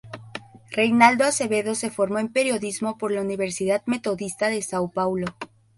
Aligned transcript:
Reinaldo 0.71 1.25
Azevedo 1.25 1.75
se 1.75 1.91
formó 1.91 2.17
en 2.17 2.29
periodismo 2.33 2.97
por 2.97 3.11
la 3.11 3.21
Universidad 3.21 3.83
Metodista 3.85 4.47
de 4.47 4.57
São 4.57 4.91
Paulo. 4.91 5.27